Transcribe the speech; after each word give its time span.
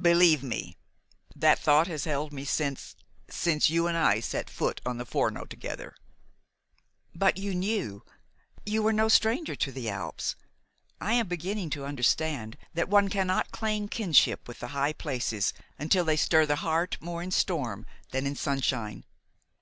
"Believe 0.00 0.42
me, 0.42 0.78
that 1.36 1.58
thought 1.58 1.88
has 1.88 2.04
held 2.04 2.32
me 2.32 2.46
since 2.46 2.96
since 3.28 3.68
you 3.68 3.86
and 3.86 3.98
I 3.98 4.18
set 4.18 4.48
foot 4.48 4.80
on 4.86 4.96
the 4.96 5.04
Forno 5.04 5.44
together." 5.44 5.94
"But 7.14 7.36
you 7.36 7.54
knew? 7.54 8.02
You 8.64 8.82
were 8.82 8.94
no 8.94 9.08
stranger 9.08 9.54
to 9.56 9.70
the 9.70 9.90
Alps? 9.90 10.36
I 11.02 11.12
am 11.12 11.28
beginning 11.28 11.68
to 11.68 11.84
understand 11.84 12.56
that 12.72 12.88
one 12.88 13.10
cannot 13.10 13.52
claim 13.52 13.90
kinship 13.90 14.48
with 14.48 14.60
the 14.60 14.68
high 14.68 14.94
places 14.94 15.52
until 15.78 16.06
they 16.06 16.16
stir 16.16 16.46
the 16.46 16.56
heart 16.64 16.96
more 17.02 17.22
in 17.22 17.30
storm 17.30 17.84
than 18.10 18.26
in 18.26 18.36
sunshine. 18.36 19.04